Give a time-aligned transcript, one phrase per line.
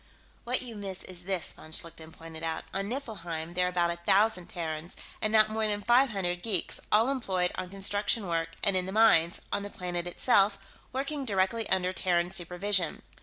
[0.45, 2.63] "What you miss is this," von Schlichten pointed out.
[2.73, 6.79] "On Niflheim, there are about a thousand Terrans, and not more than five hundred geeks,
[6.91, 10.57] all employed on construction work and in the mines, on the planet itself,
[10.91, 13.03] working directly under Terran supervision.